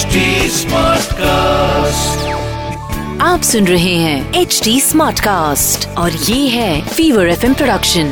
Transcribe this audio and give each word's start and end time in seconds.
HD 0.00 0.06
cast 1.12 2.28
आप 3.20 3.42
सुन 3.42 3.66
रहे 3.66 3.94
हैं 3.94 4.34
एच 4.34 4.60
डी 4.64 4.80
स्मार्ट 4.80 5.20
कास्ट 5.20 5.88
और 5.88 6.12
ये 6.12 6.48
है 6.48 6.88
फीवर 6.88 7.28
एफ़ 7.28 7.40
प्रोडक्शन 7.40 8.04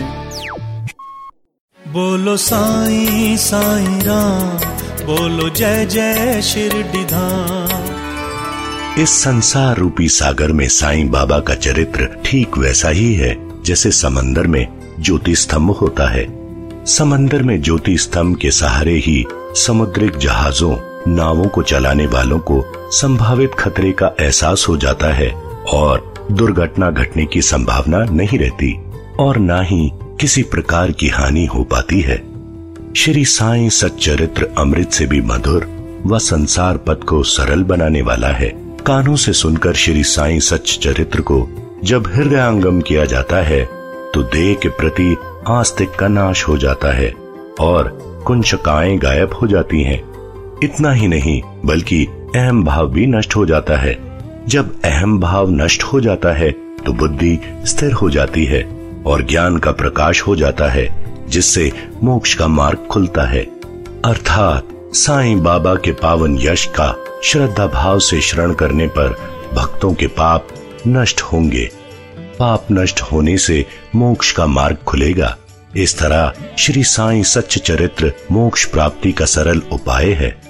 बोलो 1.88 2.37
साईं 2.37 3.37
साईं 3.37 4.01
राम 4.01 4.59
बोलो 5.06 5.48
जय 5.48 5.87
जय 5.87 6.42
शिरडीधाम 6.42 7.85
इस 9.02 9.10
संसार 9.10 9.76
रूपी 9.76 10.08
सागर 10.08 10.52
में 10.52 10.68
साईं 10.68 11.10
बाबा 11.10 11.40
का 11.40 11.54
चरित्र 11.54 12.08
ठीक 12.24 12.58
वैसा 12.58 12.88
ही 12.88 13.14
है 13.14 13.62
जैसे 13.62 13.90
समंदर 13.90 14.46
में 14.46 14.68
ज्योति 15.00 15.36
स्तंभ 15.36 15.70
होता 15.70 16.10
है। 16.10 16.27
समंदर 16.86 17.42
में 17.42 17.62
ज्योति 17.62 17.98
स्तंभ 17.98 18.36
के 18.36 18.50
सहारे 18.50 18.95
ही 18.95 19.27
समुद्रिक 19.56 20.16
जहाजों 20.16 20.88
नावों 21.09 21.48
को 21.48 21.62
चलाने 21.62 22.07
वालों 22.07 22.39
को 22.39 22.62
संभावित 22.93 23.55
खतरे 23.55 23.93
का 23.93 24.11
एहसास 24.21 24.66
हो 24.69 24.77
जाता 24.77 25.12
है 25.15 25.30
और 25.75 26.15
दुर्घटना 26.33 26.91
घटने 26.91 27.27
की 27.27 27.43
संभावना 27.43 28.05
नहीं 28.05 28.39
रहती 28.39 28.75
और 29.21 29.37
ना 29.37 29.61
ही 29.63 29.91
किसी 30.21 30.43
प्रकार 30.43 30.93
की 30.93 31.09
हानि 31.09 31.45
हो 31.47 31.63
पाती 31.65 32.01
है 32.01 32.23
श्री 32.97 33.25
साईं 33.25 33.69
सच्चरित्र 33.69 34.49
अमृत 34.59 34.91
से 34.91 35.07
भी 35.07 35.21
मधुर 35.21 35.66
व 36.07 36.19
संसार 36.19 36.77
पद 36.77 37.05
को 37.05 37.23
सरल 37.23 37.63
बनाने 37.65 38.02
वाला 38.02 38.29
है 38.29 38.49
कानों 38.87 39.16
से 39.16 39.33
सुनकर 39.33 39.75
श्री 39.75 40.05
साई 40.05 40.41
सच 40.41 40.79
चरित्र 40.83 41.21
को 41.21 41.47
जब 41.85 42.07
हृदयांगम 42.15 42.80
किया 42.80 43.05
जाता 43.05 43.43
है 43.43 43.65
तो 44.15 44.23
देह 44.23 44.55
के 44.55 44.69
प्रति 44.69 45.16
आस्तिक 45.49 45.91
का 45.91 46.09
नाश 46.09 46.47
हो 46.49 46.57
जाता 46.59 46.93
है 46.93 47.13
और 47.61 47.88
कुंचकाएँ 48.27 48.97
गायब 48.99 49.33
हो 49.33 49.47
जाती 49.47 49.83
हैं। 49.83 50.01
इतना 50.62 50.93
ही 50.93 51.09
नहीं, 51.09 51.43
बल्कि 51.65 52.07
अहम 52.37 52.65
भाव 52.65 52.89
भी 52.89 53.07
नष्ट 53.07 53.37
हो 53.37 53.46
जाता 53.46 53.77
है। 53.77 54.19
जब 54.49 54.82
अहम 54.82 55.21
भाव 55.21 55.51
नष्ट 55.51 55.82
हो 55.82 56.01
जाता 56.01 56.32
है 56.32 56.51
तो 56.87 56.93
बुद्धि 56.93 57.38
स्थिर 57.65 57.93
हो 57.93 58.10
जाती 58.10 58.45
है 58.45 58.69
और 59.07 59.23
ज्ञान 59.23 59.59
का 59.59 59.73
प्रकाश 59.73 60.23
हो 60.23 60.37
जाता 60.37 60.69
है, 60.69 61.15
जिससे 61.29 61.73
मोक्ष 62.02 62.35
का 62.35 62.49
मार्ग 62.49 62.79
खुलता 62.91 63.23
है। 63.23 63.43
अर्थात, 64.05 64.69
साईं 64.94 65.42
बाबा 65.42 65.74
के 65.74 65.92
पावन 65.92 66.38
यश 66.41 66.66
का 66.66 66.94
श्रद्धा 67.25 67.66
भाव 67.66 67.98
से 67.98 68.20
शरण 68.20 68.52
करने 68.52 68.86
पर 68.86 69.08
भक्तों 69.54 69.94
के 69.94 70.06
पाप 70.06 70.48
नष्ट 70.88 71.20
होंगे। 71.20 71.70
पाप 72.38 72.66
नष्ट 72.72 73.00
होने 73.00 73.38
से 73.38 73.66
मोक्ष 73.94 74.32
का 74.32 74.47
मार्ग 74.47 74.77
खुलेगा। 74.77 75.36
इस 75.77 75.98
तरह 75.98 76.32
श्री 76.58 76.84
साईं 76.84 77.22
सच्च 77.22 77.58
चरित्र 77.58 78.12
मोक्ष 78.32 78.64
प्राप्ति 78.64 79.12
का 79.12 79.25
सरल 79.25 79.62
उपाय 79.72 80.12
है। 80.12 80.47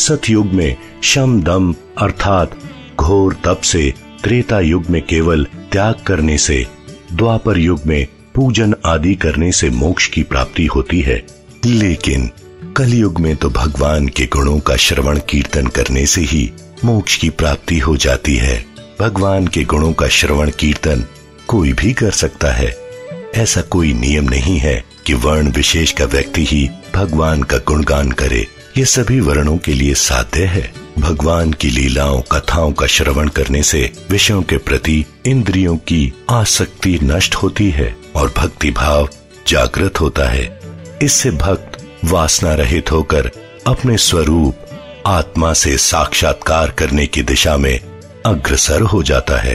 सतयुग 0.00 0.46
में 0.46 0.76
शम 1.02 1.42
दम 1.42 1.74
अर्थात 1.98 2.50
घोर 2.96 3.36
तप 3.44 3.60
से 3.60 3.94
त्रेता 4.22 4.60
युग 4.60 4.84
में 4.90 5.02
केवल 5.02 5.44
त्याग 5.72 5.94
करने 5.94 6.38
से, 6.38 6.66
द्वापर 7.12 7.58
युग 7.58 7.80
में 7.86 8.06
पूजन 8.34 8.74
आदि 8.86 9.14
करने 9.14 9.52
से 9.52 9.70
मोक्ष 9.70 10.06
की 10.06 10.22
प्राप्ति 10.22 10.66
होती 10.66 11.00
है। 11.00 11.26
लेकिन 11.66 12.30
कलयुग 12.76 13.20
में 13.20 13.36
तो 13.36 13.50
भगवान 13.50 14.08
के 14.08 14.26
गुणों 14.26 14.58
का 14.60 14.76
श्रवण 14.76 15.20
कीर्तन 15.28 15.66
करने 15.66 16.06
से 16.06 16.20
ही 16.20 16.50
मोक्ष 16.84 17.16
की 17.16 17.30
प्राप्ति 17.30 17.78
हो 17.78 17.96
जाती 17.96 18.36
है। 18.36 18.64
भगवान 19.00 19.46
के 19.46 19.64
गुणों 19.64 19.92
का 19.92 20.08
श्रवण 20.08 20.50
कीर्तन 20.50 21.04
कोई 21.48 21.72
भी 21.72 21.92
कर 21.92 22.10
सकता 22.10 22.52
है। 22.52 22.76
ऐसा 23.34 23.60
कोई 23.60 23.92
नियम 23.92 24.24
नहीं 24.24 24.58
है 24.58 24.84
कि 25.06 25.14
वर्ण 25.14 25.50
विशेष 25.50 25.92
का 25.92 26.04
व्यक्ति 26.04 26.44
ही 26.44 26.70
भगवान 26.94 27.42
का 27.42 27.58
गुणगान 27.58 28.12
करे। 28.12 28.46
ये 28.76 28.84
सभी 28.84 29.20
वर्णों 29.20 29.58
के 29.58 29.72
लिए 29.72 29.94
साध्य 29.94 30.44
है। 30.44 30.72
भगवान 30.98 31.52
की 31.52 31.70
लीलाओं, 31.70 32.20
कथाओं 32.20 32.72
का 32.72 32.86
श्रवण 32.86 33.28
करने 33.28 33.62
से 33.62 33.92
विषयों 34.10 34.42
के 34.42 34.58
प्रति 34.58 35.04
इंद्रियों 35.26 35.76
की 35.76 36.12
आसक्ति 36.30 36.98
नष्ट 37.02 37.34
होती 37.34 37.70
है 37.70 37.96
और 38.16 38.34
भक्ति 38.36 38.70
भाव 38.70 39.08
जागृत 39.48 40.00
होता 40.00 40.28
है। 40.28 40.60
इससे 41.02 41.30
भक्त 41.30 41.98
वासना 42.04 42.54
रहित 42.54 42.92
होकर 42.92 43.30
अपने 43.66 43.96
स्वरूप, 43.96 44.56
आत्मा 45.06 45.52
से 45.52 45.78
साक्षात्कार 45.78 46.70
करने 46.70 47.06
की 47.06 47.22
दिशा 47.22 47.56
में 47.56 47.80
अग्रसर 48.26 48.80
हो 48.80 49.02
जाता 49.02 49.40
है। 49.40 49.54